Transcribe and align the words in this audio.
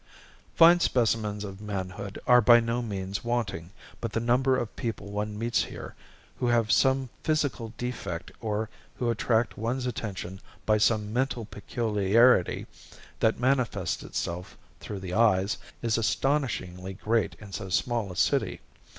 Fine 0.55 0.79
specimens 0.79 1.43
of 1.43 1.61
manhood 1.61 2.17
are 2.25 2.41
by 2.41 2.59
no 2.59 2.81
means 2.81 3.23
wanting, 3.23 3.69
but 3.99 4.13
the 4.13 4.19
number 4.19 4.57
of 4.57 4.75
people 4.75 5.11
one 5.11 5.37
meets 5.37 5.65
here 5.65 5.93
who 6.39 6.47
have 6.47 6.71
some 6.71 7.09
physical 7.23 7.71
defect 7.77 8.31
or 8.41 8.67
who 8.95 9.11
attract 9.11 9.59
one's 9.59 9.85
attention 9.85 10.41
by 10.65 10.79
some 10.79 11.13
mental 11.13 11.45
peculiarity 11.45 12.65
that 13.19 13.39
manifests 13.39 14.01
itself 14.01 14.57
through 14.79 15.01
the 15.01 15.13
eyes, 15.13 15.59
is 15.83 15.99
astonishingly 15.99 16.95
great 16.95 17.35
in 17.39 17.51
so 17.53 17.69
small 17.69 18.11
a 18.11 18.15
city. 18.15 18.59